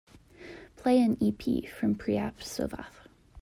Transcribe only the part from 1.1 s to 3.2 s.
ep from Preap Sovath.